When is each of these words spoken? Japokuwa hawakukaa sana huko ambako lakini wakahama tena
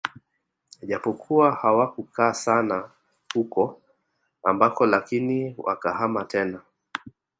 Japokuwa 0.83 1.51
hawakukaa 1.51 2.33
sana 2.33 2.91
huko 3.33 3.81
ambako 4.43 4.85
lakini 4.85 5.55
wakahama 5.57 6.25
tena 6.25 6.61